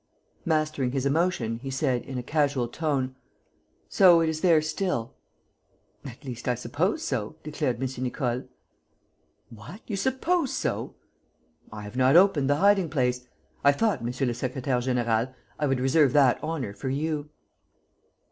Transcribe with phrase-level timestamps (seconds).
[0.45, 3.15] Mastering his emotion, he said, in a casual tone:
[3.87, 5.13] "So it is there still?"
[6.03, 8.03] "At least, I suppose so," declared M.
[8.03, 8.45] Nicole.
[9.51, 9.81] "What!
[9.85, 10.95] You suppose so?"
[11.71, 13.27] "I have not opened the hiding place.
[13.63, 17.29] I thought, monsieur le secrétaire; général, I would reserve that honour for you."